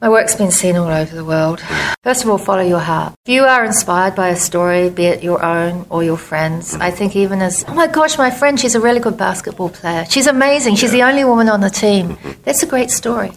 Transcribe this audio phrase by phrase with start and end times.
[0.00, 1.60] My work's been seen all over the world.
[2.02, 3.12] First of all, follow your heart.
[3.26, 6.90] If you are inspired by a story, be it your own or your friends, I
[6.90, 10.06] think even as, oh my gosh, my friend, she's a really good basketball player.
[10.06, 10.76] She's amazing.
[10.76, 12.16] She's the only woman on the team.
[12.16, 12.42] Mm-hmm.
[12.44, 13.32] That's a great story.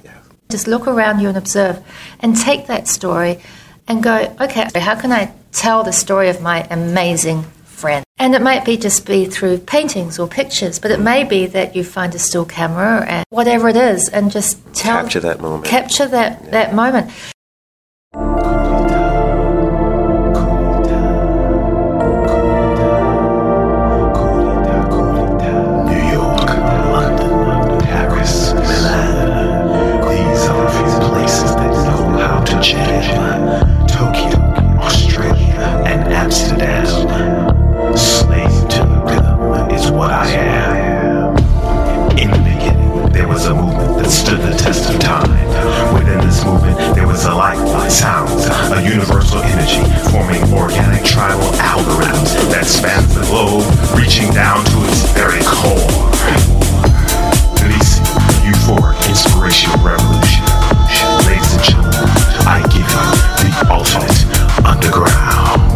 [0.50, 1.84] Just look around you and observe
[2.22, 3.40] and take that story
[3.90, 7.44] and go, okay, how can I tell the story of my amazing
[7.74, 8.04] friend?
[8.18, 11.76] And it might be just be through paintings or pictures, but it may be that
[11.76, 15.66] you find a still camera and whatever it is and just tell, Capture that moment.
[15.66, 17.12] capture that, that moment.
[47.94, 53.64] Sounds, a universal energy, forming organic tribal algorithms that spans the globe,
[53.96, 55.78] reaching down to its very core.
[57.62, 58.04] Releasing
[58.42, 60.44] euphoric inspirational revolution.
[61.30, 62.10] Ladies and gentlemen,
[62.50, 63.04] I give you
[63.46, 65.73] the ultimate underground.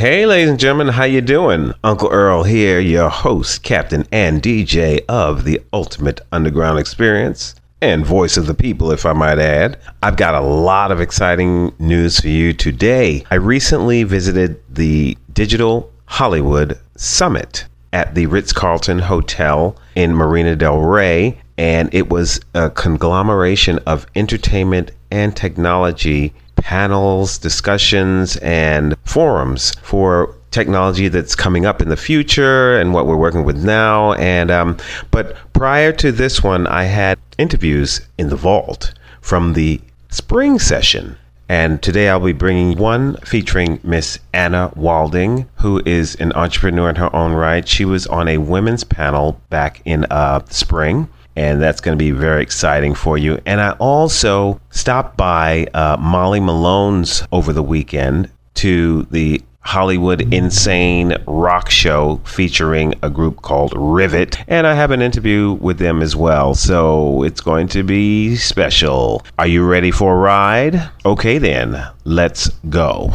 [0.00, 1.74] Hey, ladies and gentlemen, how you doing?
[1.84, 8.38] Uncle Earl here, your host, captain, and DJ of the Ultimate Underground Experience, and voice
[8.38, 9.78] of the people, if I might add.
[10.02, 13.26] I've got a lot of exciting news for you today.
[13.30, 20.78] I recently visited the Digital Hollywood Summit at the Ritz Carlton Hotel in Marina del
[20.78, 30.34] Rey, and it was a conglomeration of entertainment and technology panels, discussions, and forums for
[30.50, 34.12] technology that's coming up in the future and what we're working with now.
[34.14, 34.76] And um,
[35.10, 41.16] but prior to this one, I had interviews in the vault from the spring session.
[41.48, 46.94] And today I'll be bringing one featuring Miss Anna Wilding, who is an entrepreneur in
[46.96, 47.66] her own right.
[47.66, 52.10] She was on a women's panel back in uh, spring, and that's going to be
[52.10, 53.40] very exciting for you.
[53.46, 61.16] And I also stopped by uh, Molly Malone's over the weekend to the Hollywood Insane
[61.26, 64.38] Rock Show featuring a group called Rivet.
[64.48, 66.54] And I have an interview with them as well.
[66.54, 69.24] So it's going to be special.
[69.38, 70.90] Are you ready for a ride?
[71.04, 73.12] Okay, then, let's go.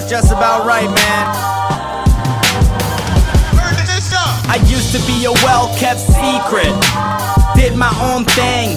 [0.00, 1.26] Sounds just about right, man.
[4.52, 6.74] I used to be a well kept secret.
[7.54, 8.76] Did my own thing,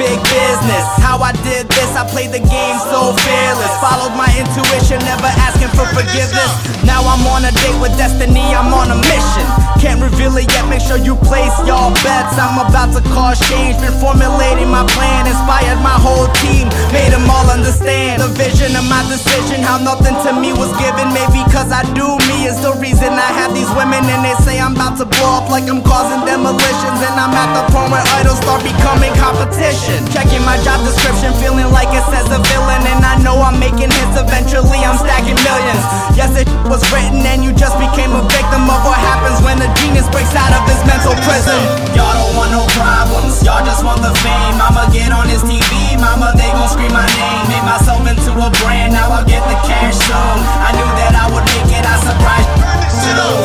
[0.00, 0.84] big business.
[1.04, 3.72] How I did this, I played the game so fearless.
[3.84, 6.50] Followed my intuition, never asking for forgiveness.
[6.88, 9.44] Now I'm on a date with destiny, I'm on a mission.
[9.76, 12.40] Can't reveal it yet, make sure you place y'all bets.
[12.40, 17.28] I'm about to cause change, been formulating my plan inspired my whole team, made them
[17.28, 19.60] all understand the vision of my decision.
[19.60, 23.30] How nothing to me was given, maybe cause I do me is the reason I
[23.40, 27.00] have these women and they say I'm about to blow up like I'm causing demolitions.
[27.00, 29.89] And I'm at the point where idols start becoming competition.
[30.14, 32.82] Checking my job description, feeling like it says a villain.
[32.86, 35.84] And I know I'm making hits, eventually I'm stacking millions.
[36.14, 39.68] Yes, it was written and you just became a victim of what happens when a
[39.82, 41.58] genius breaks out of his mental prison.
[41.94, 44.56] Y'all don't want no problems, y'all just want the fame.
[44.58, 47.42] I'ma get on his TV, mama, they gon' scream my name.
[47.50, 50.38] Made myself into a brand, now I'll get the cash soon.
[50.62, 52.50] I knew that I would make it, I surprised.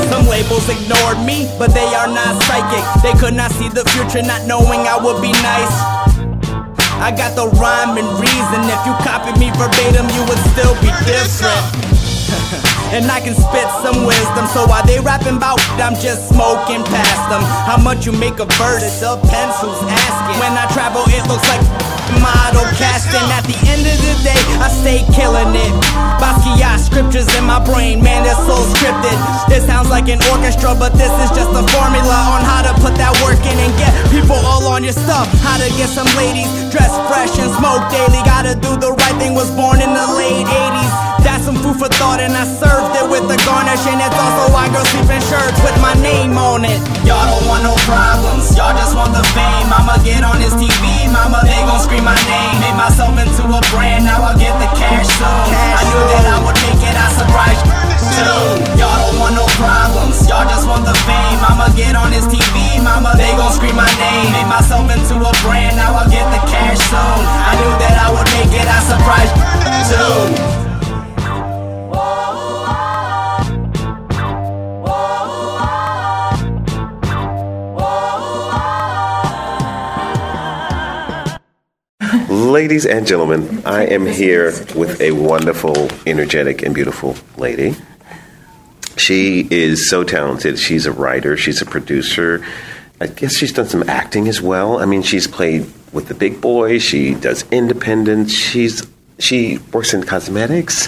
[0.10, 2.84] Some labels ignored me, but they are not psychic.
[3.02, 6.05] They could not see the future, not knowing I would be nice.
[7.06, 8.66] I got the rhyme and reason.
[8.66, 11.95] If you copied me verbatim, you would still be different.
[12.96, 14.46] and I can spit some wisdom.
[14.48, 17.44] So while they rapping about, I'm just smoking past them.
[17.66, 18.84] How much you make a verse?
[18.84, 20.38] It depends who's asking.
[20.40, 21.64] When I travel, it looks like
[22.24, 23.26] model casting.
[23.34, 25.74] At the end of the day, I stay killing it.
[26.22, 29.18] Basquiat scriptures in my brain, man, they're so scripted.
[29.50, 32.96] This sounds like an orchestra, but this is just a formula on how to put
[32.96, 35.28] that work in and get people all on your stuff.
[35.44, 38.22] How to get some ladies dressed fresh and smoke daily.
[38.24, 40.94] Gotta do the right thing, was born in the late 80s.
[41.26, 43.86] That's some food for thought, and I served it with a garnish.
[43.86, 46.82] And it's also why girls sleep in shirts with my name on it.
[47.06, 49.70] Y'all don't want no problems, y'all just want the fame.
[49.70, 52.58] I'ma get on his TV, mama, they gon' scream my name.
[52.66, 55.46] Made myself into a brand, now I'll get the cash soon.
[55.54, 57.62] I knew that I would make it, I surprised
[58.18, 58.82] too.
[58.82, 61.40] Y'all don't want no problems, y'all just want the fame.
[61.46, 64.34] I'ma get on his TV, mama, they gon' scream my name.
[64.34, 67.22] Made myself into a brand, now I'll get the cash soon.
[67.22, 69.38] I knew that I would make it, I surprised
[69.94, 70.65] you
[82.46, 87.74] Ladies and gentlemen, I am here with a wonderful, energetic, and beautiful lady.
[88.98, 90.60] She is so talented.
[90.60, 92.46] She's a writer, she's a producer.
[93.02, 94.78] I guess she's done some acting as well.
[94.78, 98.88] I mean, she's played with the big boys, she does independent, she's
[99.18, 100.88] she works in cosmetics.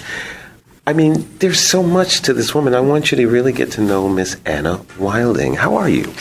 [0.85, 2.75] I mean, there's so much to this woman.
[2.75, 5.55] I want you to really get to know Miss Anna Wilding.
[5.55, 6.13] How are you?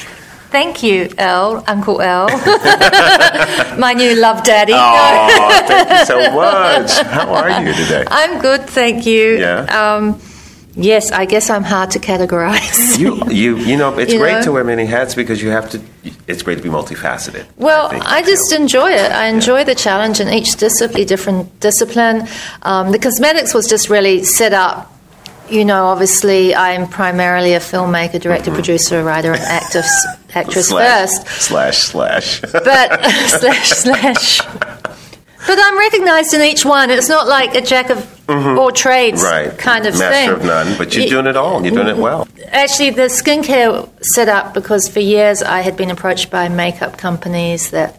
[0.57, 2.29] Thank you, L, Uncle Earl.
[3.79, 4.73] My new love daddy.
[4.75, 6.97] Oh, thank you so much.
[7.03, 8.05] How are you today?
[8.11, 9.37] I'm good, thank you.
[9.37, 9.67] Yeah.
[9.81, 10.19] Um,
[10.75, 12.99] yes, I guess I'm hard to categorize.
[13.03, 14.43] You, you, you know, it's You great know?
[14.45, 15.81] to wear many hats because you have to.
[16.27, 17.45] It's great to be multifaceted.
[17.59, 18.57] Well, think, I, just know.
[18.57, 19.13] enjoy it.
[19.13, 22.27] I enjoy the challenge in each discipline, different discipline.
[22.63, 24.91] Um, the cosmetics was just really set up.
[25.51, 31.27] You know, obviously, I'm primarily a filmmaker, director, producer, writer, and actress, actress slash, first.
[31.43, 32.41] slash slash.
[32.41, 32.63] but
[33.29, 34.41] slash slash.
[35.47, 36.91] But I'm recognised in each one.
[36.91, 39.51] It's not like a jack of all trades Mm-hmm.
[39.51, 40.29] right, kind of master thing.
[40.31, 40.77] Master of none.
[40.79, 41.63] But you're doing it all.
[41.65, 42.27] You're doing it well.
[42.49, 47.71] Actually, the skincare set up because for years I had been approached by makeup companies
[47.71, 47.97] that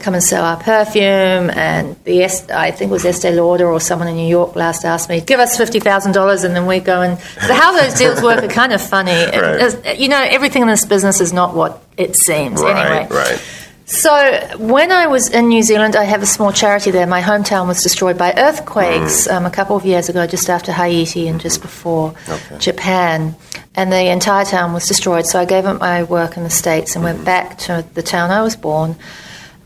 [0.00, 4.08] come and sell our perfume, and the I think it was Estee Lauder or someone
[4.08, 7.02] in New York last asked me, "Give us fifty thousand dollars," and then we go
[7.02, 9.12] and so how those deals work are kind of funny.
[9.36, 9.98] Right.
[9.98, 12.60] you know, everything in this business is not what it seems.
[12.62, 13.40] Right, anyway, right.
[13.84, 17.06] so when I was in New Zealand, I have a small charity there.
[17.06, 21.28] My hometown was destroyed by earthquakes um, a couple of years ago, just after Haiti
[21.28, 22.58] and just before Okay.
[22.58, 23.34] Japan,
[23.74, 25.26] and the entire town was destroyed.
[25.26, 28.30] So I gave up my work in the states and went back to the town
[28.30, 28.96] I was born.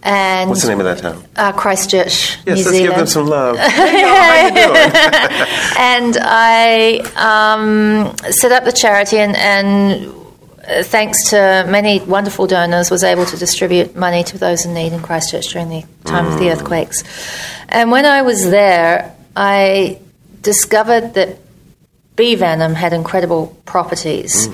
[0.03, 1.23] And What's the name of that town?
[1.37, 3.59] Uh, Christchurch, Yes, New let's Zealand give them some love.
[3.59, 4.91] Hey, y'all, how you doing?
[5.79, 10.15] and I um, set up the charity and, and
[10.67, 14.93] uh, thanks to many wonderful donors was able to distribute money to those in need
[14.93, 17.05] in Christchurch during the time of the earthquakes.
[17.69, 20.01] And when I was there, I
[20.41, 21.39] discovered that
[22.17, 24.49] bee venom had incredible properties.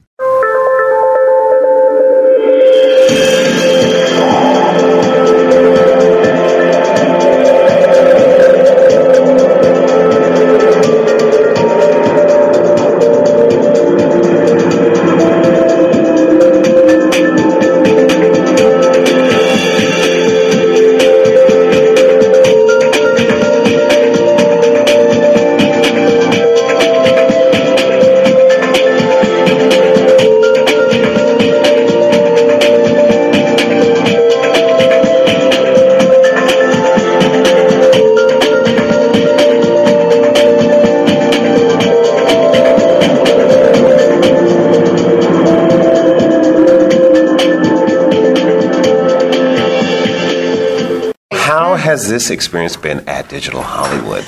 [52.10, 54.26] This experience been at Digital Hollywood?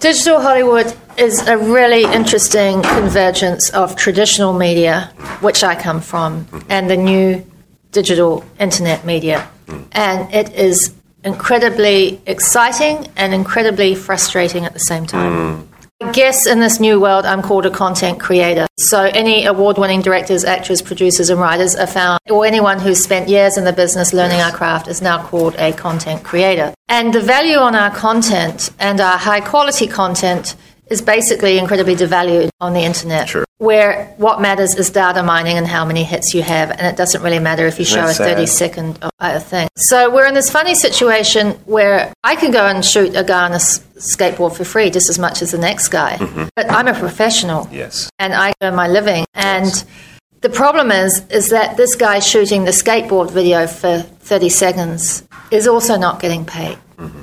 [0.00, 6.90] Digital Hollywood is a really interesting convergence of traditional media, which I come from, and
[6.90, 7.46] the new
[7.92, 9.48] digital internet media.
[9.92, 10.92] And it is
[11.24, 15.32] incredibly exciting and incredibly frustrating at the same time.
[15.32, 15.68] Mm.
[16.02, 18.66] I guess in this new world, I'm called a content creator.
[18.76, 23.28] So any award winning directors, actors, producers, and writers are found, or anyone who's spent
[23.28, 26.74] years in the business learning our craft is now called a content creator.
[26.96, 30.56] And the value on our content and our high quality content
[30.88, 33.30] is basically incredibly devalued on the internet.
[33.30, 33.46] Sure.
[33.56, 37.22] Where what matters is data mining and how many hits you have, and it doesn't
[37.22, 38.98] really matter if you show a 30 second
[39.50, 39.68] thing.
[39.76, 43.52] So we're in this funny situation where I can go and shoot a guy on
[43.52, 43.62] a
[44.10, 46.44] skateboard for free just as much as the next guy, Mm-hmm.
[46.56, 48.10] but I'm a professional Yes.
[48.18, 49.24] and I earn my living.
[49.32, 49.72] And
[50.42, 55.68] the problem is, is that this guy shooting the skateboard video for 30 seconds is
[55.68, 56.76] also not getting paid.
[56.98, 57.22] Mm-hmm.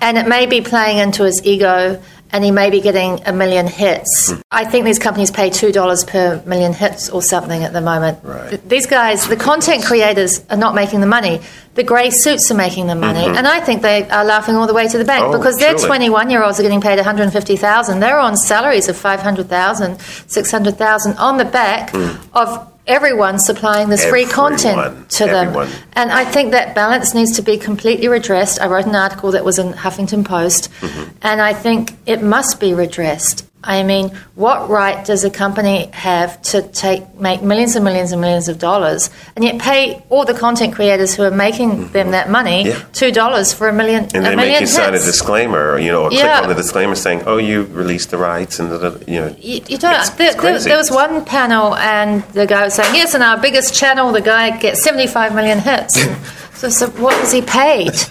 [0.00, 2.02] And it may be playing into his ego,
[2.32, 4.32] and he may be getting a million hits.
[4.50, 8.18] I think these companies pay $2 per million hits or something at the moment.
[8.22, 8.68] Right.
[8.68, 11.40] These guys, the content creators, are not making the money.
[11.74, 13.20] The grey suits are making the money.
[13.20, 13.36] Mm-hmm.
[13.36, 15.74] And I think they are laughing all the way to the bank Oh, because their
[15.74, 21.44] 21 year olds are getting paid 150000 They're on salaries of 500000 600000 on the
[21.44, 22.16] back hmm.
[22.32, 25.68] of everyone supplying this free content to them.
[25.94, 28.60] And I think that balance needs to be completely redressed.
[28.60, 31.10] I wrote an article that was in Huffington Post, mm-hmm.
[31.22, 33.44] and I think it must be redressed.
[33.66, 38.20] I mean, what right does a company have to take make millions and millions and
[38.20, 41.92] millions of dollars and yet pay all the content creators who are making mm-hmm.
[41.92, 42.82] them that money Yeah.
[42.92, 45.78] two dollars for a million And a they million make you sign a disclaimer, or,
[45.78, 46.36] you know, or Yeah.
[46.38, 48.70] click on the disclaimer saying, "Oh, you released the rights," and
[49.08, 49.92] you know, You, you don't.
[49.92, 53.22] It's- there, it's there, there was one panel, and the guy was saying, "Yes, and
[53.22, 55.96] our biggest channel, the guy gets seventy-five million hits."
[56.56, 57.92] so, so what was he paid?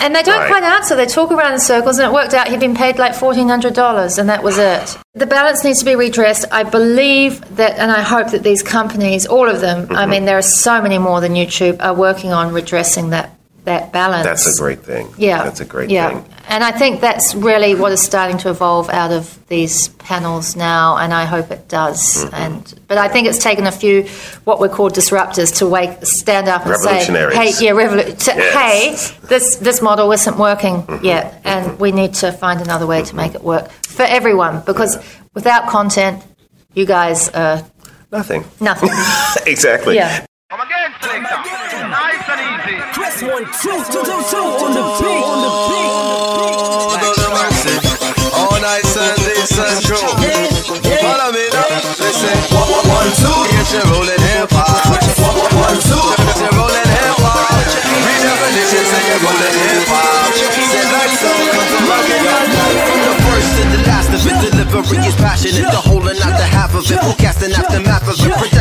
[0.00, 0.48] and they don't Right.
[0.50, 0.96] quite answer.
[0.96, 3.74] They talk around in circles, and it worked out he'd been paid like fourteen hundred
[3.74, 4.96] dollars, and that was it.
[5.14, 6.46] The balance needs to be redressed.
[6.50, 9.96] I believe that, and I hope that these companies, all of them, Mm-hmm.
[9.96, 13.34] I mean, there are so many more than YouTube, are working on redressing that
[13.64, 14.24] that balance.
[14.24, 15.08] that's a great thing.
[15.16, 16.08] Yeah, that's a great yeah.
[16.10, 16.34] thing.
[16.48, 20.96] And I think that's really what is starting to evolve out of these panels now,
[20.96, 22.24] and I hope it does.
[22.24, 22.34] Mm-hmm.
[22.34, 24.02] And but I think it's taken a few
[24.44, 29.12] what we call disruptors to wake, stand up and say, "Hey, yeah, revolu- to, Yes.
[29.12, 29.22] Mm-hmm.
[29.22, 33.14] hey, this this model isn't working yet, and we need to find another way to
[33.16, 34.62] make it work for everyone.
[34.66, 34.98] Because
[35.34, 36.22] without content,
[36.74, 37.62] you guys are
[38.10, 38.44] Nothing.
[38.60, 38.90] nothing.
[39.46, 39.94] exactly.
[39.94, 40.26] yeah.
[42.62, 43.02] Come again, selector.
[43.02, 47.10] Nice and one, two, two, two, two on the beat, on the beat, on the
[47.10, 47.82] beat.
[48.38, 49.98] All nice and decent crew.
[49.98, 51.82] Follow me now.
[51.98, 52.38] Listen.
[52.54, 53.34] One, one, one, two.
[53.50, 54.78] Get you rolling hip hop.
[55.18, 56.06] One, one, one, two.
[56.22, 57.50] Get you rolling hip hop.
[58.06, 60.30] Redefinition say you're rolling hip hop.
[60.30, 61.34] Say like so.
[61.34, 62.22] Come to rock it.
[62.22, 65.66] From the first to the last of it, delivery is passionate.
[65.66, 66.98] The whole and not the half of of it.
[67.02, 68.51] Forecasting aftermath of it.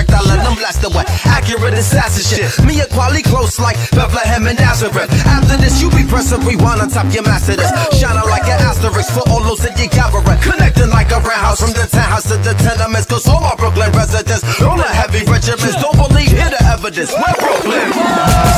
[0.72, 1.06] And them.
[1.28, 2.48] Accurate assassin shit.
[2.63, 5.12] Me and Quali close like Bethlehem and Nazareth.
[5.28, 7.68] After this, you be pressing rewind on top your master this.
[8.00, 10.24] Shining like an asterisk for all those that you gathering.
[10.40, 13.08] Connecting like a roundhouse from the townhouse to the tenements.
[13.08, 17.12] Cause all my Brooklyn residents, all the heavy regiments, don't believe, hear the evidence.
[17.12, 17.92] We're Brooklyn.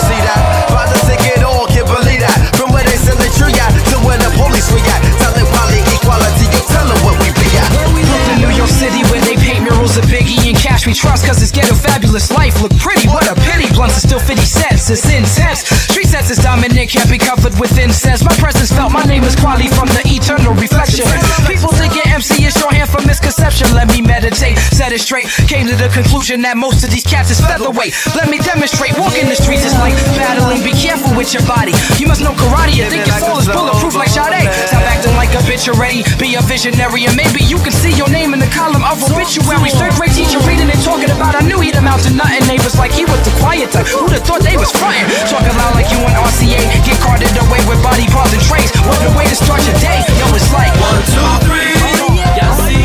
[0.05, 0.92] See that?
[10.93, 12.61] We trust cause it's ghetto fabulous life.
[12.61, 13.65] Look pretty, what a pity.
[13.73, 15.65] Blunts are still 50 cents, it's intense.
[15.89, 18.21] Street sense is dominant, can't be covered with incense.
[18.21, 21.09] My presence felt, my name is Quali from the eternal reflection.
[21.49, 21.73] People
[22.13, 23.73] MC is shorthand for misconception.
[23.73, 25.25] Let me meditate, set it straight.
[25.49, 27.89] Came to the conclusion that most of these cats is featherweight.
[28.13, 30.61] Let me demonstrate, walking the streets is like battling.
[30.61, 31.73] Be careful with your body.
[31.97, 34.45] You must know karate and think your soul is bulletproof like Sade.
[34.69, 36.05] Stop acting like a bitch already.
[36.21, 39.73] Be a visionary and maybe you can see your name in the column of obituaries.
[39.73, 41.33] Third grade teacher reading and talking about.
[41.33, 42.45] I knew he'd amount to nothing.
[42.45, 43.89] Neighbors like he was the quiet type.
[43.89, 45.09] Who'd have thought they was frontin'?
[45.33, 46.61] Talking loud like you and RCA.
[46.85, 48.69] Get carted away with body parts and trays.
[48.85, 50.05] What a way to start your day.
[50.21, 52.12] Yo, it's like One, two, three.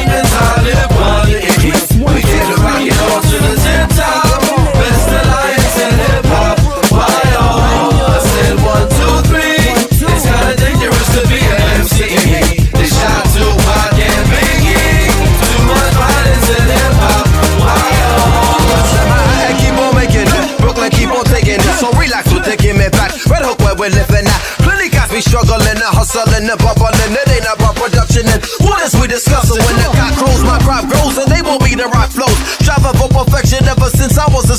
[0.08, 4.40] Y'all seen the time live one We came to rock it all to the top.
[4.72, 6.56] Best alliance in hip hop.
[6.88, 8.08] Why oh?
[8.08, 9.68] I said one, two, three.
[9.68, 12.08] It's kinda dangerous to be an MC.
[12.72, 15.12] They shot Tupac and Biggie.
[15.12, 17.26] Too much violence in hip hop.
[17.60, 17.76] Why
[18.16, 18.64] oh?
[19.44, 20.60] I keep on making it.
[20.60, 21.74] Brooklyn keep on taking it.
[21.76, 23.12] So relax, we're taking it back.
[23.28, 24.40] Red Hook where we're living at.
[24.64, 26.96] Plenty guys be struggling and hustling and bubbling.
[27.12, 29.60] It ain't about production and what is we discussing?
[29.64, 29.97] When the
[31.48, 32.36] won't be the rock flows.
[32.60, 34.58] Striving for perfection ever since I was a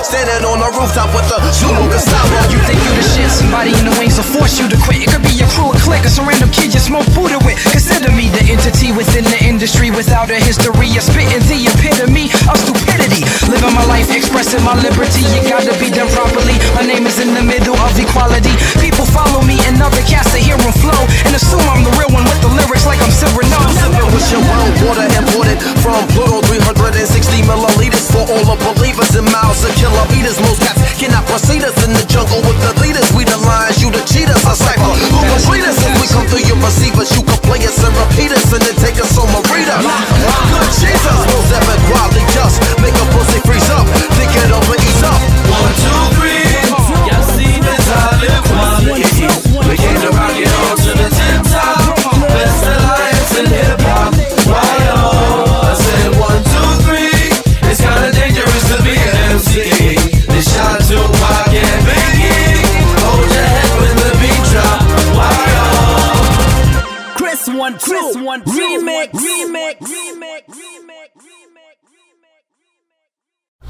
[0.00, 2.32] Standing on the rooftop with the Zulu Gustavo.
[2.48, 5.04] You think you the shit, somebody in the wings will force you to quit.
[5.04, 7.60] It could be your crew, a clique, or some random kid you smoke Buddha with.
[7.68, 12.56] Consider me the entity within the industry without a history of spitting the epitome of
[12.56, 13.28] stupidity.
[13.52, 15.20] Living my life, expressing my liberty.
[15.36, 16.56] You gotta be done properly.
[16.72, 18.56] My name is in the middle of equality.
[18.80, 22.08] People follow me and other cats to hear them flow and assume I'm the real
[22.16, 24.08] one with the lyrics like I'm Cyrano.
[24.16, 29.60] With your world water imported from Pluto 360 milliliters for all the believers in miles
[29.62, 30.38] of kilometers.
[30.40, 33.10] Most cats cannot proceed us in the jungle with the leaders.
[33.12, 34.38] We the lions, you the cheaters.
[34.46, 37.10] A cipher who complete us if we come through your receivers.
[37.14, 39.76] You can play us and repeat us and then take us on Marita.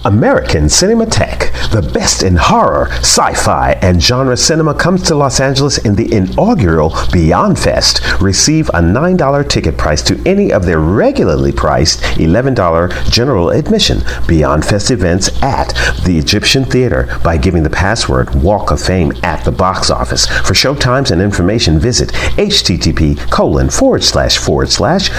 [0.04, 5.94] American Cinematheque, the best in horror, sci-fi, and genre cinema comes to Los Angeles in
[5.94, 8.00] the inaugural Beyond Fest.
[8.20, 14.64] Receive a $9 ticket price to any of their regularly priced $11 general admission Beyond
[14.64, 15.68] Fest events at
[16.04, 20.26] the Egyptian Theater by giving the password Walk of Fame at the box office.
[20.26, 25.10] For showtimes and information, visit http colon forward slash forward slash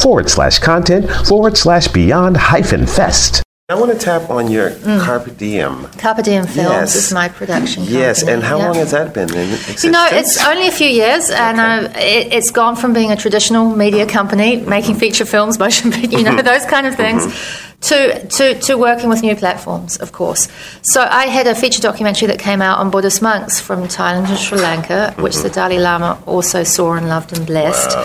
[0.00, 0.58] forward slash
[0.90, 3.42] content forward slash beyond hyphen fest.
[3.68, 5.00] I want to tap on your mm.
[5.00, 5.86] Carpe Diem.
[5.96, 6.96] Carpe Diem Films Yes.
[6.96, 8.00] is my production company.
[8.00, 8.66] Yes, and how yeah.
[8.66, 9.48] long has that been in
[9.80, 13.16] You know, it's only a few years, and uh, it, it's gone from being a
[13.16, 16.44] traditional media company making feature films, motion, pic- you know, mm-hmm.
[16.44, 17.69] those kind of things, mm-hmm.
[17.80, 20.48] To, to to working with new platforms, of course.
[20.82, 24.38] So I had a feature documentary that came out on Buddhist monks from Thailand and
[24.38, 27.96] Sri Lanka, which the Dalai Lama also saw and loved and blessed.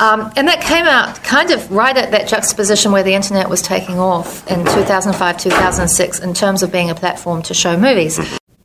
[0.00, 3.62] Um, and that came out kind of right at that juxtaposition where the internet was
[3.62, 8.18] taking off in 2005, 2006, in terms of being a platform to show movies.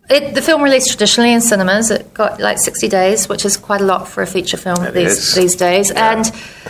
[0.09, 1.91] It, the film released traditionally in cinemas.
[1.91, 4.93] It got like 60 days, which is quite a lot for a feature film It
[4.93, 5.35] these, is.
[5.35, 5.91] these days.
[5.91, 6.23] And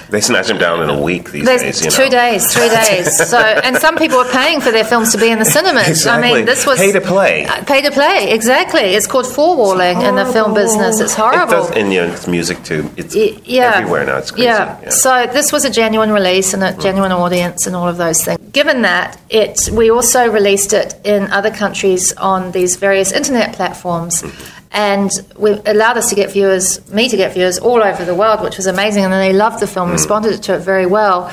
[0.09, 1.83] They snatch them down in a week these days.
[1.85, 2.09] You two know.
[2.09, 3.15] days, three days.
[3.29, 5.87] So, and some people are paying for their films to be in the cinemas.
[5.87, 6.29] Exactly.
[6.31, 7.45] I mean, this was Pay to play.
[7.45, 8.81] Uh, pay to play, exactly.
[8.97, 10.99] It's called four-walling in the film business.
[10.99, 11.43] It's horrible.
[11.43, 12.89] It does, and you know, it's music too.
[12.97, 13.73] It's Y- yeah.
[13.75, 14.17] everywhere now.
[14.17, 14.45] It's crazy.
[14.45, 14.89] Yeah.
[14.89, 18.39] So this was a genuine release and a genuine audience and all of those things.
[18.51, 24.23] Given that, it we also released it in other countries on these various internet platforms.
[24.71, 28.41] And we allowed us to get viewers, me to get viewers all over the world,
[28.41, 29.03] which was amazing.
[29.03, 29.73] And then they loved the Mm.
[29.73, 31.31] film, responded to it very well,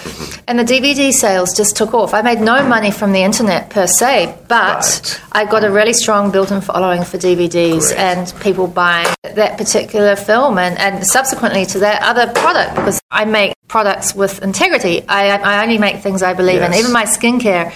[0.48, 2.14] and the DVD sales just took off.
[2.14, 6.30] I made no money from the internet per se, but I got a really strong
[6.30, 7.98] built-in following for DVDs Great.
[7.98, 13.24] and people buying that particular film, and, and subsequently to that other product because I
[13.24, 15.02] make products with integrity.
[15.08, 16.74] I, I only make things I believe in.
[16.74, 17.72] Even my skincare,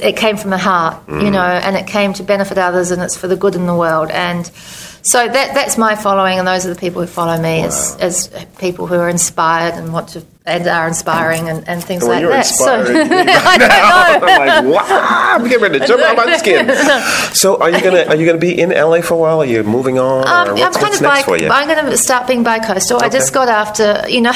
[0.00, 3.16] it came from the heart, you know, and it came to benefit others, and it's
[3.16, 4.10] for the good in the world.
[4.10, 4.50] And
[5.04, 8.28] so that that's my following, and those are the people who follow me as, as
[8.58, 12.28] people who are inspired and want to and are inspiring and, and things When like
[12.30, 12.38] that.
[12.46, 14.26] inspired, so you- I don't know.
[14.28, 16.68] I'm like, wow, I'm getting ready to jump out of my skin.
[17.34, 19.40] So, are you gonna are you gonna be in LA for a while?
[19.40, 21.48] Are you moving on, Um, or I'm kind what's of next bi- for you?
[21.48, 23.02] I'm going to start being bi-coastal.
[23.02, 24.32] I just got after, you know,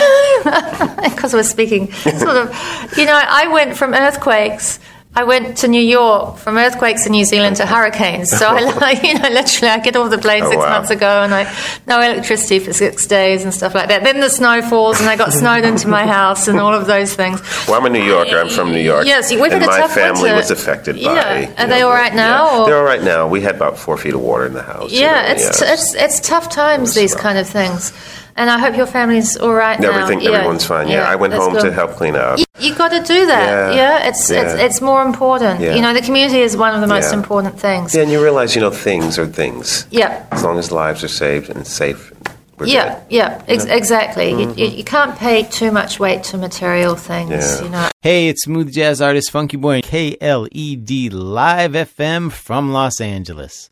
[1.04, 2.54] because we're speaking sort of,
[2.96, 4.78] you know, I went from earthquakes.
[5.14, 8.30] I went to New York from earthquakes in New Zealand to hurricanes.
[8.30, 10.70] So I, you know, literally, I get off the plane Oh, six wow.
[10.70, 11.52] months ago, and I
[11.88, 14.04] no electricity for six days and stuff like that.
[14.04, 17.14] Then the snow falls, and I got snowed into my house, and all of those
[17.14, 17.40] things.
[17.66, 18.38] Well, I'm a New Yorker.
[18.38, 19.06] I'm from New York.
[19.06, 21.00] Yes, we've had a my family was affected by.
[21.14, 21.38] Yeah.
[21.40, 22.66] you Are they all right now, Yeah.
[22.66, 23.26] They're all right now.
[23.26, 24.92] We had about four feet of water in the house.
[24.92, 25.72] you Yeah, know, it's, yeah.
[25.72, 26.94] it's it's tough times.
[26.94, 27.22] These rough.
[27.22, 27.92] kind of things,
[28.38, 29.90] and I hope your family's all right now.
[29.90, 30.88] Everything, Yeah, everyone's fine.
[30.88, 31.62] Yeah, I went home good.
[31.64, 32.38] to help clean up.
[32.38, 33.74] You, you got to do that.
[33.74, 34.64] Yeah, Yeah, it's, it's yeah.
[34.66, 35.60] it's more important.
[35.60, 35.74] Yeah.
[35.74, 37.18] You know, the community is one of the most Yeah.
[37.18, 37.94] important things.
[37.94, 39.86] Yeah, and you realize, you know, things are things.
[39.90, 40.24] Yeah.
[40.30, 42.12] As long as lives are saved and safe,
[42.58, 43.02] we're Yeah, good.
[43.10, 44.30] yeah, ex- exactly.
[44.30, 44.78] You, you, mm-hmm.
[44.78, 47.30] you can't pay too much weight to material things.
[47.30, 47.62] Yeah.
[47.64, 53.70] You know, Hey, it's smooth jazz artist Funky Boy, KLED Live FM from Los Angeles.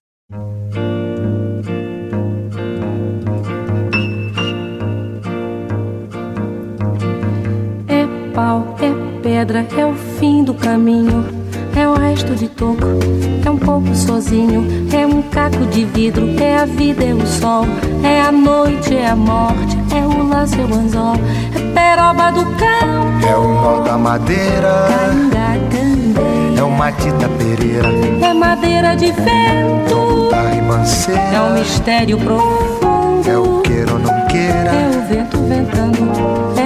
[8.36, 11.24] Pau, é pedra, é o fim do caminho.
[11.74, 12.86] É o resto de toco,
[13.44, 14.66] é um pouco sozinho.
[14.92, 17.64] É um caco de vidro, é a vida, é o sol.
[18.04, 21.16] É a noite, é a morte, é o laço, é o anzol.
[21.54, 24.86] É peroba do campo, É o nó da madeira,
[26.56, 27.88] é o Matita Pereira,
[28.22, 30.30] É madeira de vento,
[31.32, 33.28] é um mistério profundo.
[33.28, 36.65] é o queira ou não É queira, o vento ventando, é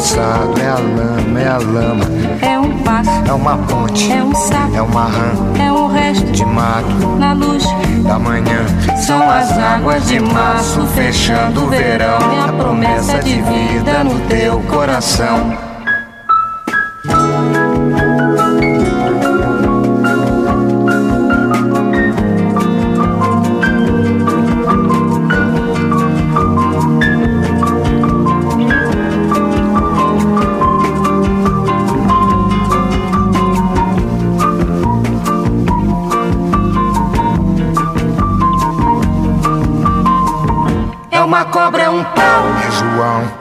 [0.00, 2.04] é a lama, é a lama,
[2.40, 6.32] É um passo, é uma ponte, é um sapo, é uma rã é um resto
[6.32, 7.62] de mato na luz.
[8.02, 8.64] da manhã.
[8.96, 12.18] São as águas de março fechando o verão.
[12.18, 15.69] É a promessa de vida no teu coração.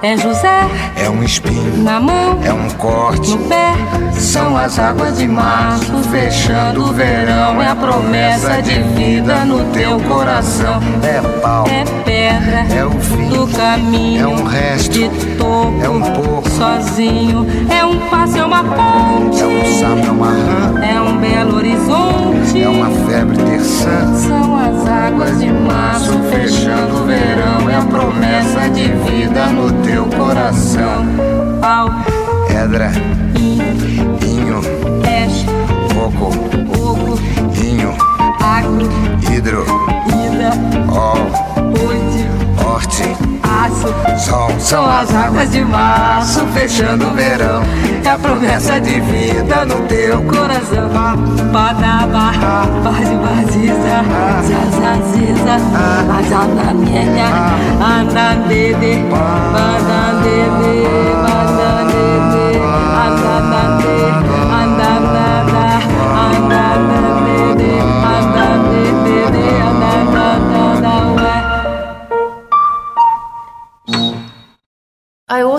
[0.01, 0.61] É José
[0.95, 3.31] é um espinho, na mão, é um corte.
[3.31, 3.73] no pé.
[4.13, 7.61] São as águas de março fechando o verão.
[7.61, 10.79] É a promessa de vida no teu coração.
[11.03, 14.23] É pau, É pedra é o fim, do caminho.
[14.23, 17.45] é um resto, de toco, é um pouco, sozinho.
[17.69, 19.41] É um passo, é uma ponte.
[19.41, 22.61] é um sapo, é uma rã, É um belo horizonte.
[22.61, 24.13] é uma febre terçã.
[24.15, 27.69] São as águas de março fechando o verão.
[27.69, 31.05] É a promessa de vida no teu coração.
[31.61, 31.89] Pau,
[32.47, 32.91] Pedra,
[33.37, 34.61] inho,
[35.01, 35.45] peixe,
[35.93, 36.27] coco,
[36.77, 37.19] oco,
[37.63, 37.95] inho,
[38.41, 38.89] agro,
[39.31, 39.65] hidro,
[44.69, 47.63] São as águas de março fechando o verão.
[48.05, 50.87] É a promessa de vida no teu coração.
[51.51, 52.33] Badaba,
[52.83, 54.05] base baziza,
[54.45, 55.55] zazaziza,
[56.19, 57.29] azanamienya,
[57.81, 59.89] andandede, banana.
[61.49, 61.78] I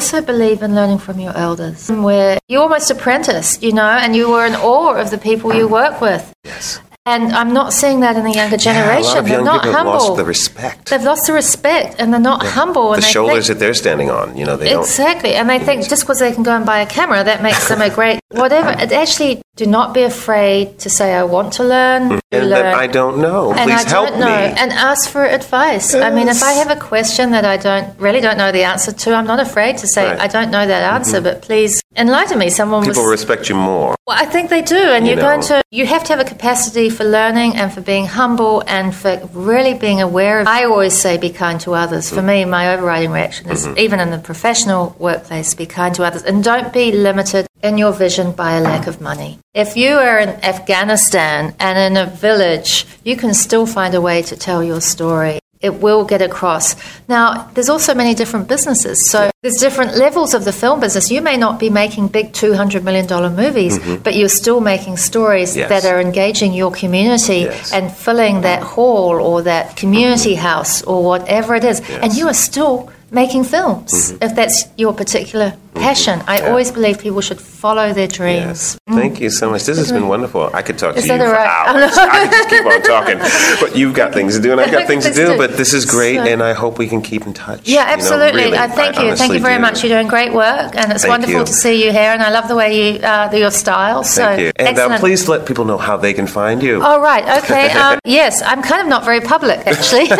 [0.01, 4.31] also believe in learning from your elders, where you almost apprenticed, you know, and you
[4.31, 6.33] were in awe of the people you work with.
[6.43, 6.81] Yes.
[7.07, 9.03] And I'm not seeing that in the younger generation.
[9.05, 9.93] Yeah, a lot of they're not humble.
[9.95, 10.91] lost the respect.
[10.91, 12.93] They've lost the respect, and they're not humble.
[12.93, 14.83] And the shoulders think, that they're standing on, you know, they don't.
[14.85, 17.69] Exactly, and they think just because they can go and buy a camera, that makes
[17.69, 18.71] them a great whatever.
[18.79, 22.75] It actually, do not be afraid to say, "I want to learn." to And learn.
[22.75, 23.53] I don't know.
[23.53, 24.55] and Please I help don't know, me.
[24.61, 25.95] and ask for advice.
[25.95, 28.93] I mean, if I have a question that I don't really don't know the answer
[28.93, 30.13] to, I'm not afraid to say, Right.
[30.19, 30.23] Mm-hmm.
[30.23, 32.51] "I don't know that answer," but please enlighten me.
[32.51, 33.11] Someone People was.
[33.11, 33.95] respect you more.
[34.07, 35.63] Well, I think they do, and You you're going to.
[35.71, 39.75] You have to have a capacity for learning and for being humble and for really
[39.75, 40.47] being aware of.
[40.49, 42.11] I always say, be kind to others.
[42.11, 43.79] For me, my overriding reaction is, Mm-hmm.
[43.79, 47.93] even in the professional workplace, be kind to others and don't be limited in your
[47.93, 49.39] vision by a lack of money.
[49.55, 54.23] If you are in Afghanistan and in a village, you can still find a way
[54.23, 55.39] to tell your story.
[55.61, 56.75] It will get across.
[57.07, 59.11] Now, there's also many different businesses.
[59.11, 61.11] So there's different levels of the film business.
[61.11, 64.03] You may not be making big $200 million movies, mm-hmm.
[64.03, 65.69] but you're still making stories Yes.
[65.69, 67.73] that are engaging your community Yes.
[67.73, 70.43] and filling that hall or that community mm-hmm.
[70.43, 71.81] house or whatever it is.
[72.03, 74.23] And you are still making films mm-hmm.
[74.23, 76.23] if that's your particular passion.
[76.27, 78.79] I always believe people should follow their dreams.
[78.89, 79.65] Thank you so much.
[79.65, 80.51] This has been wonderful.
[80.55, 81.67] I could talk Is to you for right?
[81.69, 81.93] hours.
[81.99, 83.19] I could just keep on talking.
[83.61, 85.37] But you've got things to do, and I've got things to do.
[85.37, 87.69] But this is great, So- and I hope we can keep in touch.
[87.69, 88.43] Yeah, You know, absolutely.
[88.45, 89.17] really, I thank I you.
[89.17, 89.63] Thank you very do.
[89.63, 89.83] much.
[89.83, 91.47] You're doing great work, and it's Thank wonderful you.
[91.47, 92.11] to see you here.
[92.13, 94.03] And I love the way you, uh, your style.
[94.05, 94.53] So Thank you.
[94.57, 96.81] And uh, please let people know how they can find you.
[96.85, 97.71] Oh right, okay.
[97.73, 100.09] Um, yes, I'm kind of not very public actually.
[100.09, 100.17] no,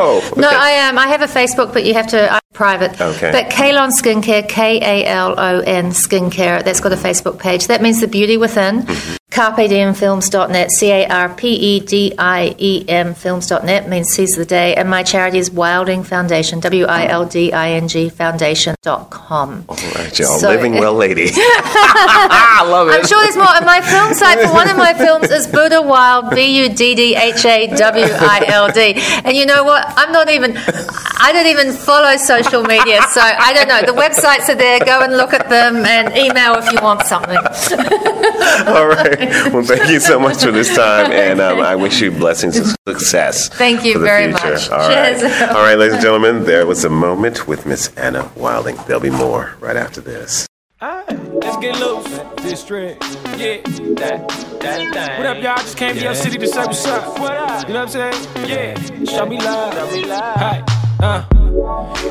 [0.00, 0.48] Oh, no.
[0.50, 0.98] I am.
[0.98, 3.00] I have a Facebook, but you have to uh, private.
[3.00, 3.30] Okay.
[3.30, 6.64] But Kalon Skincare, K A L O N Skincare.
[6.64, 7.68] That's got a Facebook page.
[7.68, 8.82] That means the beauty within.
[8.82, 9.17] Mm-hmm.
[9.30, 14.74] CarpeDiemFilms.net, C A R P E D I E M Films.net means seize the day.
[14.74, 19.64] And my charity is Wilding Foundation, W I L D I N G Foundation.com.
[19.68, 20.38] All right, y'all.
[20.38, 21.28] So- Living well, lady.
[21.34, 22.92] I love it.
[22.92, 23.54] I'm sure there's more.
[23.54, 26.94] And my film site for one of my films is Buddha Wild, B U D
[26.94, 28.94] D H A W I L D.
[29.24, 29.84] And you know what?
[29.98, 33.02] I'm not even, I don't even follow social media.
[33.10, 33.82] So I don't know.
[33.82, 34.80] The websites are there.
[34.80, 37.36] Go and look at them and email if you want something.
[38.68, 39.17] All right.
[39.52, 42.76] Well, thank you so much for this time, and um, I wish you blessings and
[42.86, 43.48] success.
[43.56, 44.52] Thank you for the very future.
[44.52, 44.70] much.
[44.70, 45.18] All right.
[45.18, 45.42] Cheers.
[45.50, 48.76] All right, ladies and gentlemen, there was a moment with Miss Anna Wilding.
[48.86, 50.46] There'll be more right after this.
[50.80, 52.18] Let's get loose.
[52.42, 53.02] District.
[53.38, 53.62] Yeah.
[53.96, 54.28] That,
[54.60, 55.18] that thing.
[55.18, 55.52] What up, y'all?
[55.52, 57.18] I Just came to your city to say what's up.
[57.18, 57.66] What up?
[57.66, 58.48] You know what I'm saying?
[58.48, 59.04] Yeah.
[59.04, 59.72] Show me love.
[59.74, 60.36] Show me love.
[60.36, 60.62] Hey.
[61.00, 61.37] Uh.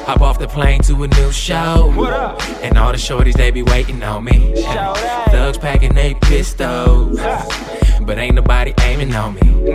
[0.06, 1.92] Hop off the plane to a new show.
[1.96, 2.42] What up?
[2.64, 4.54] And all the shorties, they be waiting on me.
[5.30, 7.20] Thugs packing they pistols.
[8.02, 9.72] But ain't nobody aiming on me.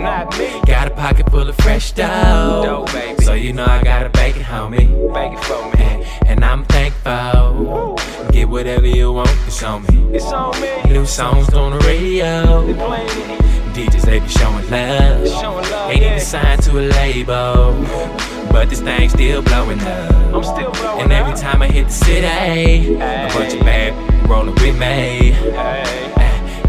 [0.65, 2.85] Got a pocket full of fresh dough.
[3.19, 4.87] So you know I gotta bake it, homie.
[5.13, 6.05] Bake it for me.
[6.25, 7.97] And I'm thankful.
[8.31, 10.15] Get whatever you want, it's on me.
[10.15, 10.91] It's on me.
[10.91, 12.65] New songs on the radio.
[12.65, 13.43] They playing it.
[13.73, 14.27] DJs, they be.
[14.27, 18.22] Showing love, Ain't even signed to a label.
[18.53, 20.13] But this thing still blowing up.
[20.31, 24.53] I'm still blowing And every time I hit the city, a bunch of bad rolling
[24.53, 25.31] with me.
[25.31, 26.13] Hey.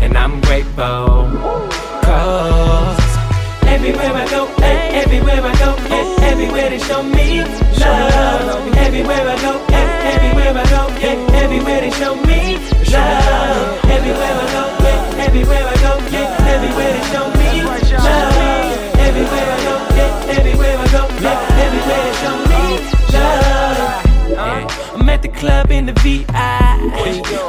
[0.00, 1.28] And I'm grateful.
[2.08, 3.04] Cause
[3.68, 7.42] everywhere I go, eh, everywhere I go, eh, everywhere they show me
[7.78, 8.76] love.
[8.78, 12.56] Everywhere I go, eh, everywhere I go, eh, everywhere they show me
[12.92, 13.84] love.
[13.96, 14.64] Everywhere I go,
[15.20, 18.34] everywhere I go, eh, everywhere they show me love.
[19.04, 21.53] Everywhere I go, eh, everywhere I go, everywhere
[21.88, 22.64] they show me
[23.12, 24.00] love.
[24.96, 26.24] I'm at the club in the VI.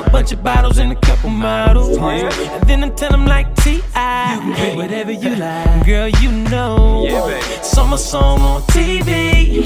[0.06, 1.98] A bunch of bottles and a couple models.
[1.98, 4.36] And then I tell them like T.I.
[4.36, 5.86] You can get whatever you like.
[5.86, 7.06] Girl, you know.
[7.06, 7.64] Yeah, baby.
[7.64, 9.66] Saw my song on TV.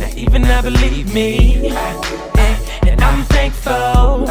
[0.00, 1.68] Now even I believe me.
[2.88, 4.26] And I'm thankful.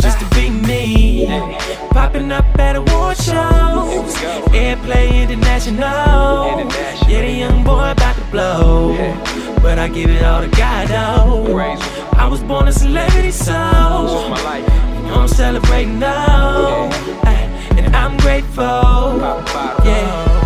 [0.00, 1.26] Just to be me.
[1.90, 4.14] Popping up at award shows.
[4.52, 6.58] Airplay International.
[6.58, 7.10] International.
[7.10, 7.94] Yeah, the young boy
[8.32, 8.96] blow.
[9.62, 11.52] But I give it all to God, though.
[11.54, 11.80] Praise.
[12.14, 14.68] I was born a celebrity, so It's my life.
[15.12, 16.88] I'm celebrating now.
[17.22, 17.44] Ay,
[17.78, 18.64] And I'm grateful.
[19.84, 20.40] Yeah.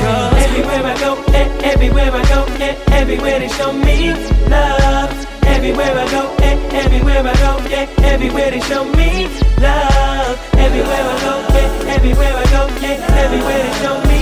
[0.00, 4.12] Cause everywhere I go, eh, everywhere I go, eh, everywhere they show me
[4.48, 5.10] love.
[5.54, 9.26] Everywhere I go, eh, everywhere I go, eh, everywhere they show me
[9.58, 10.38] love.
[10.64, 14.20] Everywhere I go, eh, everywhere I go, eh, everywhere they show me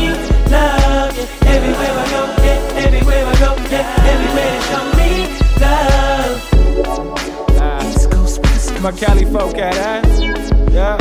[0.55, 1.13] love.
[1.17, 2.44] Yeah, Everywhere I go,
[8.85, 10.03] my Cali folk at, eh?
[10.71, 10.99] Yeah,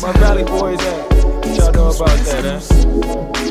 [0.00, 1.12] my Valley boys at.
[1.12, 2.60] What y'all know about that, eh?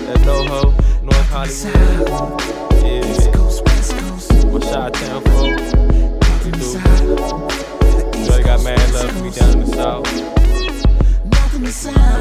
[0.07, 2.41] That NoHo, North Hollywood.
[2.83, 3.11] Yeah.
[3.11, 4.45] East Coast, West Coast.
[4.45, 5.59] What's our town folk?
[6.43, 6.65] We do.
[8.43, 10.05] Got mad love for me down in the south.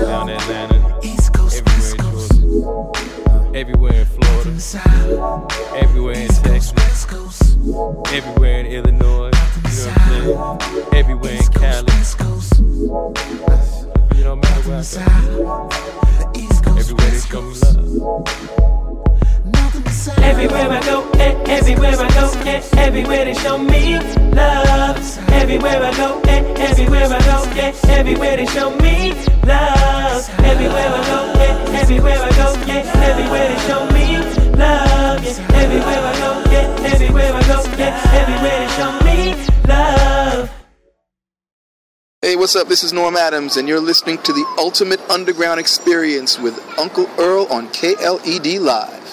[0.03, 0.79] Down in Atlanta.
[1.55, 3.59] Everywhere in Georgia.
[3.59, 4.04] Everywhere
[4.73, 5.47] in Florida.
[5.77, 6.73] Everywhere in Texas.
[8.13, 9.31] Everywhere in Illinois.
[9.31, 10.95] You know what I'm saying?
[10.95, 11.93] Everywhere in Cali.
[14.17, 14.85] You don't matter where I
[15.37, 15.69] go.
[16.79, 18.25] Everywhere they show me love.
[20.19, 23.99] Everywhere I go, eh, everywhere I go, eh, everywhere they show me
[24.33, 24.99] love.
[25.31, 29.13] Everywhere I go, eh, everywhere I go, eh, everywhere they show me
[29.47, 30.29] love.
[30.41, 31.34] Everywhere I go, eh,
[31.73, 34.19] everywhere I go, everywhere they show me
[34.57, 35.25] love.
[35.55, 36.43] Everywhere I go,
[38.15, 39.35] everywhere they show me
[39.69, 40.51] love.
[42.23, 42.69] Hey, what's up?
[42.69, 47.47] This is Norm Adams, and you're listening to the Ultimate Underground Experience with Uncle Earl
[47.51, 49.04] on KLED Live.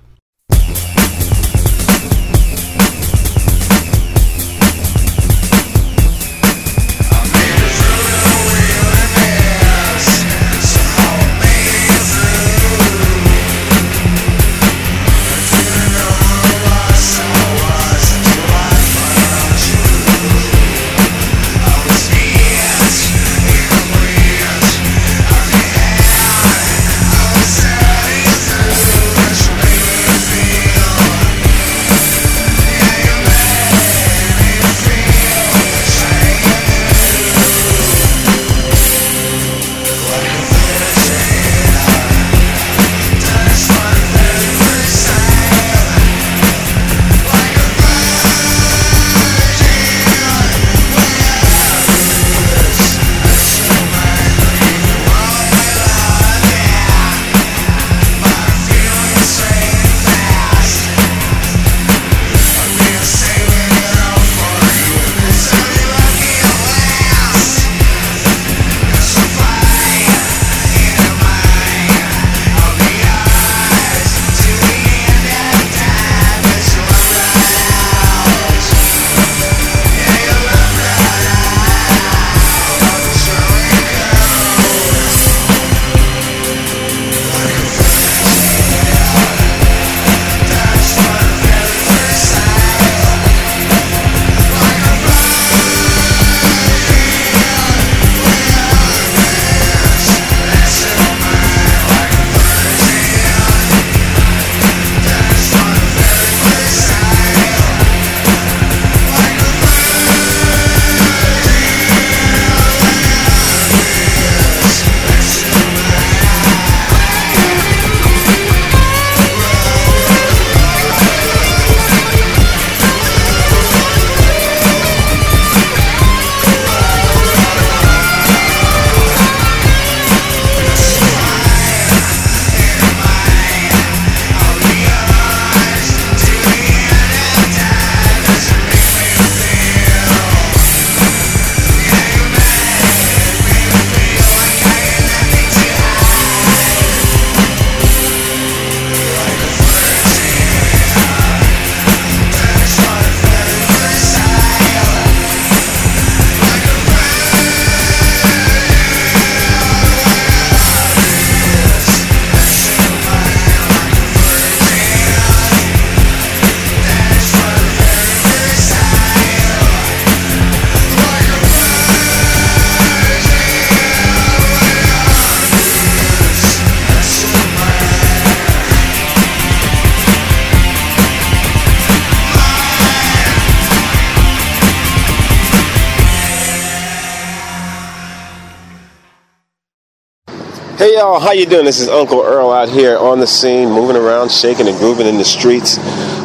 [191.22, 191.66] how you doing?
[191.66, 195.18] This is Uncle Earl out here on the scene, moving around, shaking and grooving in
[195.18, 195.78] the streets.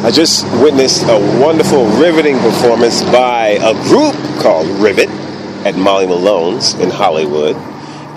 [0.03, 5.09] I just witnessed a wonderful, riveting performance by a group called Rivet
[5.67, 7.55] at Molly Malone's in Hollywood.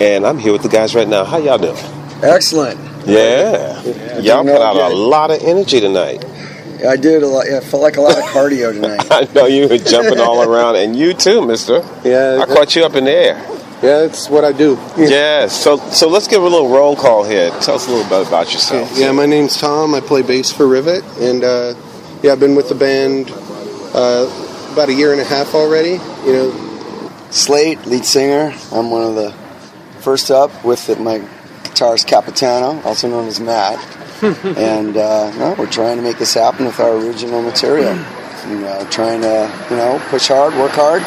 [0.01, 1.23] And I'm here with the guys right now.
[1.23, 1.77] How y'all doing?
[2.23, 2.79] Excellent.
[3.05, 3.79] Yeah.
[4.19, 6.25] Y'all put out a lot of energy tonight.
[6.83, 7.45] I did a lot.
[7.47, 9.05] Yeah, I felt like a lot of cardio tonight.
[9.11, 11.85] I know you were jumping all around, and you too, mister.
[12.03, 12.39] Yeah.
[12.41, 13.50] I caught you up in the air.
[13.81, 14.77] Yeah, that's what I do.
[14.95, 17.49] Yeah, so so let's give a little roll call here.
[17.61, 18.91] Tell us a little bit about yourself.
[18.95, 19.95] Yeah, my name's Tom.
[19.95, 21.73] I play bass for Rivet, and uh,
[22.21, 23.31] yeah, I've been with the band
[23.95, 25.99] uh, about a year and a half already.
[26.25, 28.53] You know, Slate, lead singer.
[28.71, 29.31] I'm one of the
[30.01, 31.19] first up with the, my
[31.63, 33.79] guitarist Capitano, also known as Matt.
[34.21, 37.95] and uh, no, we're trying to make this happen with our original material.
[38.47, 41.01] You know, trying to you know push hard, work hard,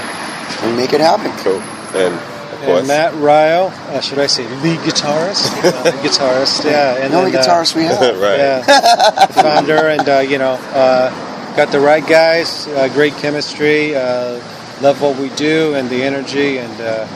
[0.65, 1.31] and make it happen.
[1.45, 1.61] Cool.
[1.95, 2.34] And
[2.67, 5.51] And Matt Ryle, uh, should I say lead guitarist?
[5.65, 6.97] Uh, guitarist, yeah.
[6.97, 8.01] And The only then, uh, guitarist we have.
[8.21, 8.39] Right.
[8.39, 11.11] Yeah, founder, and uh, you know, uh,
[11.57, 14.41] got the right guys, uh, great chemistry, uh,
[14.81, 17.07] love what we do, and the energy, and uh,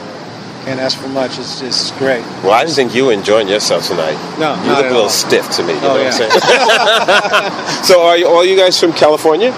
[0.65, 1.37] can't ask for much.
[1.39, 2.21] It's, it's great.
[2.43, 4.17] Well, I didn't think you were enjoying yourself tonight.
[4.39, 5.09] No, you look a little all.
[5.09, 5.73] stiff to me.
[5.73, 6.17] You Oh, know yeah.
[6.19, 7.83] what I'm saying?
[7.85, 9.51] so, are you, all you guys from California?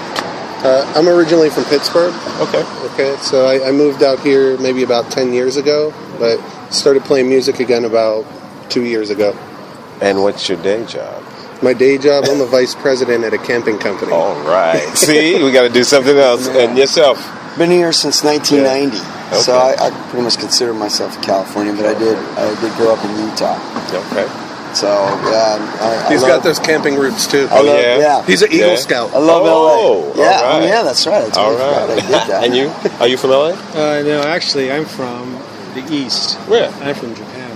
[0.64, 2.14] Uh, I'm originally from Pittsburgh.
[2.40, 2.64] Okay.
[2.92, 6.38] Okay, so I, I moved out here maybe about ten years ago, but
[6.70, 8.24] started playing music again about
[8.70, 9.32] two years ago.
[10.00, 11.22] And what's your day job?
[11.62, 14.12] My day job, I'm a vice president at a camping company.
[14.12, 14.82] All right.
[14.96, 16.48] See, we got to do something else.
[16.48, 17.18] And yourself?
[17.56, 18.96] Been here since 1990,
[19.36, 19.76] so Okay.
[19.78, 23.04] I, I pretty much consider myself a Californian, but I did I did grow up
[23.04, 23.60] in Utah.
[24.10, 24.41] Okay.
[24.74, 27.46] So yeah, I, I He's love, got those camping roots too.
[27.50, 28.24] I love, yeah.
[28.26, 28.76] He's an Eagle Yeah.
[28.76, 29.12] Scout.
[29.14, 30.22] I love Oh, LA.
[30.24, 30.68] Yeah, all oh, right.
[30.68, 31.22] yeah, that's right.
[31.36, 32.44] I All totally I did that.
[32.44, 32.72] and you?
[33.00, 33.50] Are you from LA?
[33.74, 35.32] Uh, no, actually, I'm from
[35.74, 36.38] the East.
[36.48, 36.70] Where?
[36.82, 37.50] I'm from Japan.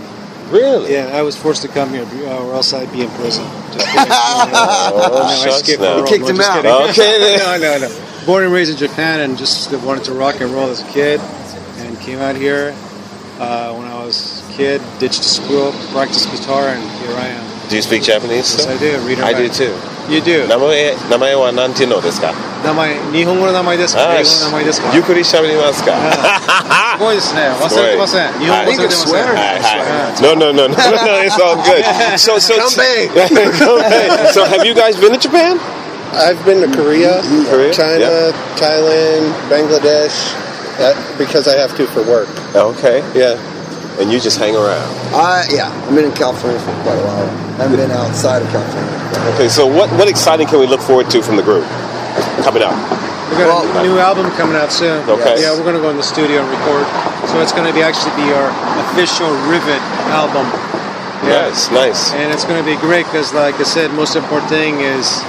[0.50, 0.92] Really?
[0.92, 3.44] Yeah, I was forced to come here, uh, or else I'd be in prison.
[3.72, 4.08] Just kidding.
[4.08, 5.96] no, no, I shucks skipped now.
[5.98, 6.64] You kicked him out.
[6.90, 8.02] Okay, no, no, no.
[8.26, 11.20] Born and raised in Japan, and just wanted to rock and roll as a kid,
[11.78, 12.74] and came out here
[13.40, 14.81] uh, when I was a kid.
[14.99, 17.69] Ditched school, practiced guitar, and here I am.
[17.69, 18.55] Do you speak Japanese?
[18.57, 18.99] Yes, I do.
[19.07, 19.53] Read and I do write.
[19.53, 19.73] too.
[20.09, 20.47] You do.
[20.47, 22.33] 名前名前は何ていうのですか
[22.65, 25.95] 名前、日本語の名前ですか英語の名前ですかゆっくり喋りますか
[26.97, 27.49] すごいですね。
[27.49, 28.33] 忘れてません。
[28.39, 29.13] 日本語忘れてません。
[29.13, 31.83] はいはい No, no, no, no, no, it's all good.
[32.17, 33.07] So, so, Kanbei.
[33.09, 34.31] Kanbei.
[34.33, 35.57] so, have you guys been to Japan?
[36.13, 40.35] I've been to Korea, Korea, China, Thailand, Bangladesh,
[40.77, 42.27] uh, because I have to for work.
[42.53, 42.99] Okay.
[43.15, 43.39] Yeah.
[43.98, 44.84] And you just hang around.
[45.16, 47.24] Uh, yeah, I've been in California for quite a while.
[47.56, 48.92] I haven't been outside of California.
[49.34, 51.64] Okay, so what, what exciting can we look forward to from the group
[52.44, 52.76] coming up?
[53.30, 55.02] We got a new album coming out soon.
[55.08, 55.42] Okay.
[55.42, 56.86] Yeah, we're going to go in the studio and record.
[57.26, 58.52] So it's going to be actually be our
[58.92, 59.82] official Rivet
[60.14, 60.46] album.
[61.26, 62.12] Nice, nice.
[62.12, 65.24] And it's going to be great because, like I said, most important thing is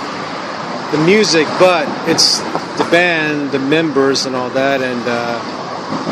[0.91, 2.37] the music, but it's
[2.77, 4.81] the band, the members, and all that.
[4.81, 5.41] And uh,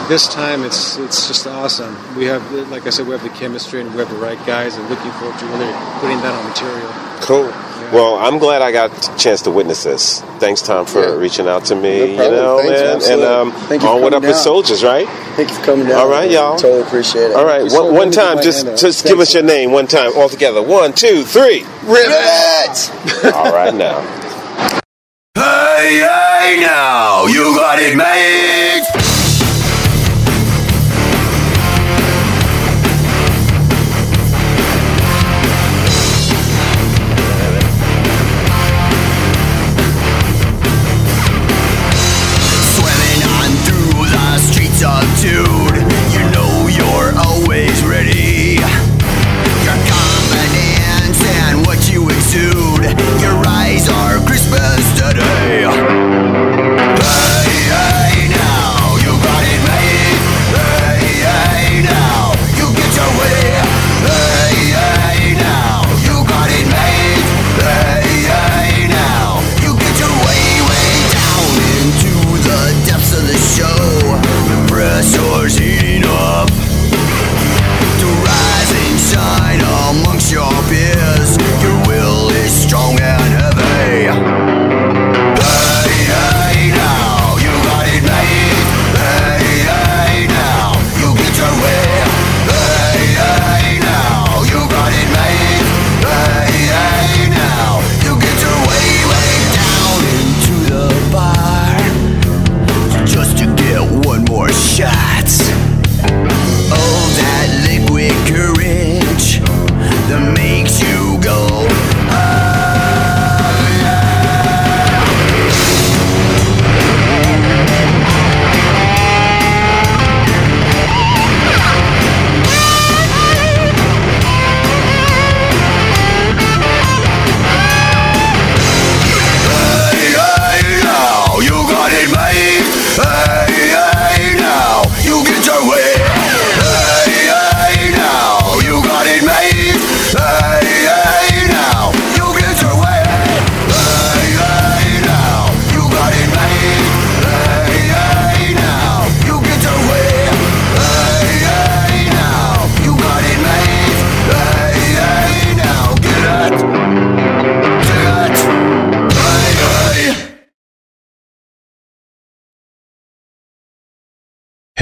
[0.07, 1.95] this time, it's it's just awesome.
[2.15, 4.75] We have, like I said, we have the chemistry and we have the right guys,
[4.77, 6.89] and looking forward to really putting that on material.
[7.21, 7.51] Cool.
[7.93, 10.21] Well, I'm glad I got a chance to witness this.
[10.39, 11.15] Thanks, Tom, for Yeah.
[11.15, 12.11] reaching out to No me.
[12.11, 12.85] you know, Thanks, man.
[12.87, 13.25] And absolutely.
[13.27, 15.07] um, Thank you for onward coming up with soldiers, right?
[15.35, 15.99] Thank you for coming down.
[15.99, 16.57] All right, y'all.
[16.57, 17.35] Totally appreciate it.
[17.35, 18.79] All right, You still one, one let me get time, my just hand up.
[18.79, 20.61] just give us your name one time all together.
[20.63, 21.63] One, two, three.
[21.83, 22.91] Rivet!
[23.35, 24.01] all right, now.
[25.35, 28.64] Hey, hey, now, you got it, mate.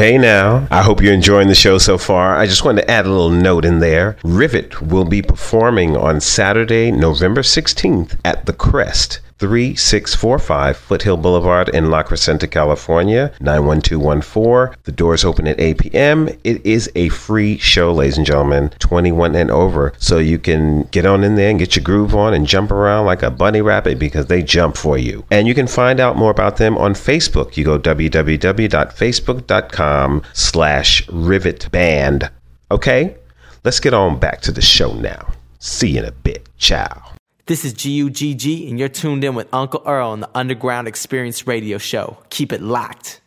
[0.03, 2.35] Hey now, I hope you're enjoying the show so far.
[2.35, 4.17] I just wanted to add a little note in there.
[4.21, 9.21] Rivet will be performing on Saturday, November 16th at the Crest.
[9.43, 14.77] 3645 Foothill Boulevard in La Crescenta, California, 91214.
[14.83, 16.29] The doors open at 8 p.m.
[16.45, 19.91] It is a free show, ladies and gentlemen, 21 and over.
[19.97, 23.05] So you can get on in there and get your groove on and jump around
[23.05, 25.25] like a bunny rabbit because they jump for you.
[25.29, 27.57] And you can find out more about them on Facebook.
[27.57, 32.31] You go www.facebook.com slash rivet band.
[32.71, 33.17] Okay?
[33.65, 35.33] Let's get on back to the show now.
[35.59, 36.47] See you in a bit.
[36.57, 37.12] Ciao.
[37.45, 41.77] This is GUGG, and you're tuned in with Uncle Earl on the Underground Experience Radio
[41.77, 42.15] Show.
[42.29, 43.19] Keep it locked.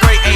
[0.00, 0.27] Great.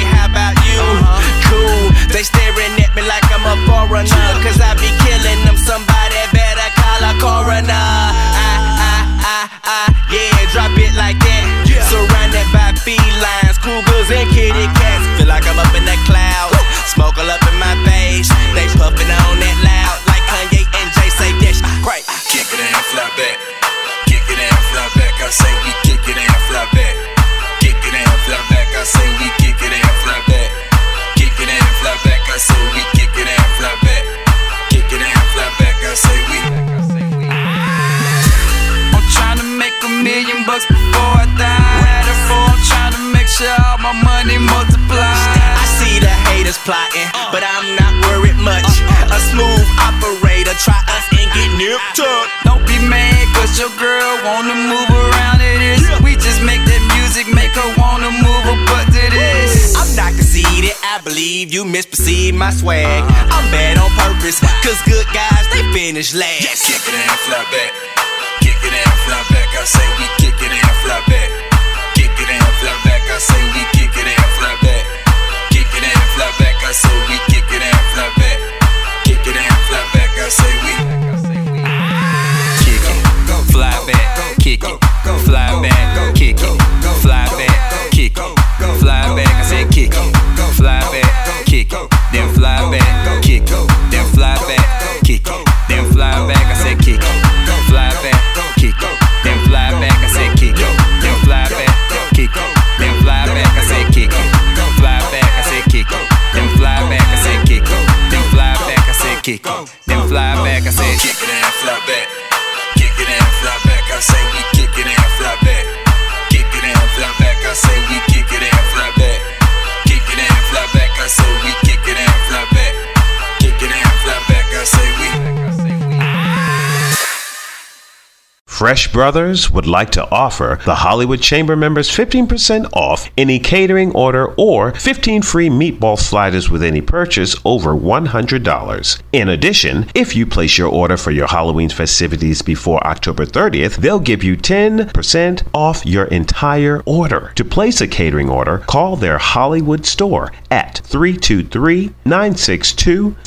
[128.63, 134.33] Fresh Brothers would like to offer the Hollywood Chamber members 15% off any catering order
[134.35, 139.01] or 15 free meatball sliders with any purchase over $100.
[139.11, 143.99] In addition, if you place your order for your Halloween festivities before October 30th, they'll
[143.99, 147.33] give you 10% off your entire order.
[147.35, 153.17] To place a catering order, call their Hollywood store at 323 962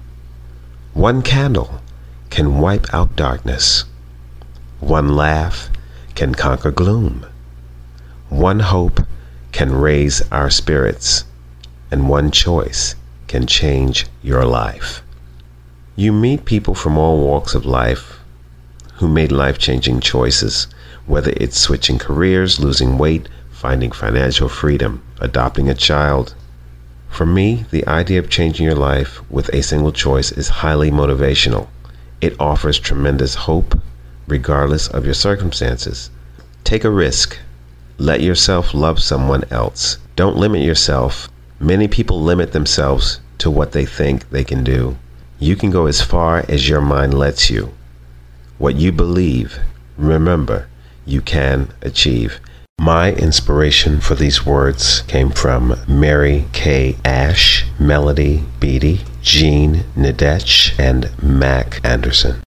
[0.94, 1.80] One candle
[2.30, 3.84] can wipe out darkness.
[4.80, 5.68] One laugh
[6.14, 7.26] can conquer gloom.
[8.30, 9.00] One hope
[9.52, 11.24] can raise our spirits.
[11.90, 12.94] And one choice
[13.26, 15.02] can change your life.
[15.96, 18.20] You meet people from all walks of life
[18.94, 20.66] who made life changing choices,
[21.06, 26.34] whether it's switching careers, losing weight, finding financial freedom, adopting a child.
[27.10, 31.68] For me, the idea of changing your life with a single choice is highly motivational.
[32.20, 33.78] It offers tremendous hope,
[34.26, 36.10] regardless of your circumstances.
[36.64, 37.38] Take a risk.
[37.98, 39.98] Let yourself love someone else.
[40.16, 41.28] Don't limit yourself.
[41.58, 44.96] Many people limit themselves to what they think they can do.
[45.38, 47.74] You can go as far as your mind lets you.
[48.56, 49.58] What you believe,
[49.98, 50.68] remember,
[51.10, 52.40] you can achieve.
[52.78, 61.10] My inspiration for these words came from Mary Kay Ash, Melody Beattie, Jean Nidetch, and
[61.22, 62.42] Mac Anderson.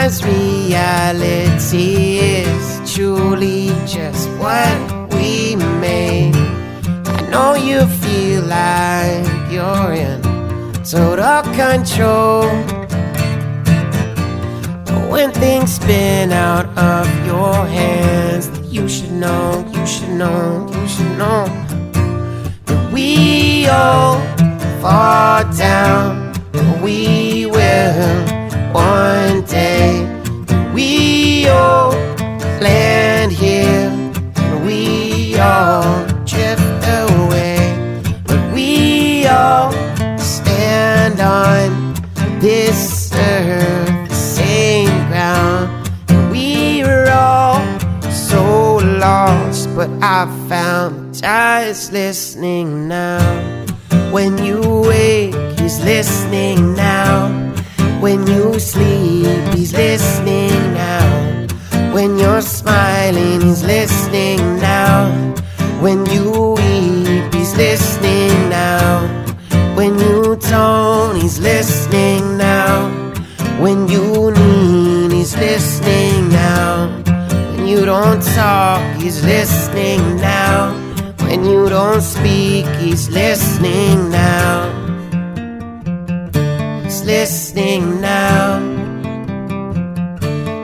[0.00, 6.34] Sometimes reality is truly just what we make.
[7.06, 10.22] I know you feel like you're in
[10.84, 12.44] total control.
[14.86, 20.88] But when things spin out of your hands, you should know, you should know, you
[20.88, 21.44] should know
[22.66, 24.18] that we all
[24.80, 26.32] fall down.
[26.82, 28.29] We will
[28.72, 30.06] one day.
[30.74, 31.92] We all
[32.60, 33.90] land here,
[34.36, 37.58] and we all drift away.
[38.26, 39.72] But we all
[40.18, 41.94] stand on
[42.40, 45.90] this earth, the same ground.
[46.08, 47.60] And we're all
[48.10, 51.00] so lost, but I found
[51.70, 53.20] is listening now.
[54.10, 57.49] When you wake, He's listening now.
[58.00, 61.46] When you sleep, He's listening now.
[61.92, 65.12] When you're smiling, He's listening now.
[65.82, 69.06] When you weep, He's listening now.
[69.76, 72.88] When you don't, He's listening now.
[73.60, 76.88] When you need, He's listening now.
[77.52, 80.72] When you don't talk, He's listening now.
[81.28, 84.79] When you don't speak, He's listening now.
[87.10, 88.60] Listening now.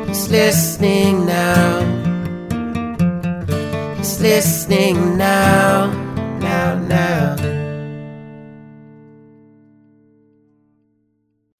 [0.07, 1.81] He's listening now.
[3.97, 5.89] He's listening now.
[6.39, 7.35] Now, now.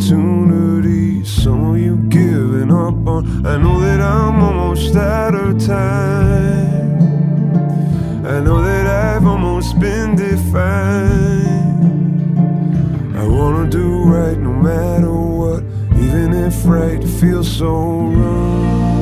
[0.05, 1.31] opportunities.
[1.31, 3.47] Some of you giving up on.
[3.47, 6.99] I know that I'm almost out of time.
[8.27, 10.75] I know that I've almost been defined.
[13.17, 15.63] I wanna do right no matter what,
[15.99, 18.94] even if right feels so wrong.